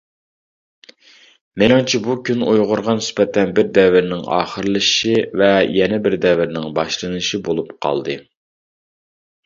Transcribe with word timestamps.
مېنىڭچە، 1.63 1.99
بۇ 2.07 2.15
كۈن 2.29 2.41
ئۇيغۇرغا 2.53 2.97
نىسبەتەن 3.01 3.53
بىر 3.61 3.71
دەۋرنىڭ 3.77 4.25
ئاخىرلىشىشى 4.39 5.15
ۋە 5.45 5.53
يەنە 5.79 6.03
بىر 6.09 6.19
دەۋرنىڭ 6.27 6.69
باشلىنىشى 6.81 7.45
بولۇپ 7.51 7.75
قالدى. 7.87 8.23